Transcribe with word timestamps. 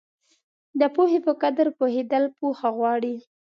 د 0.79 0.81
پوهې 0.95 1.19
په 1.25 1.31
قدر 1.41 1.67
پوهېدل 1.79 2.23
پوهه 2.39 2.69
غواړي. 2.77 3.15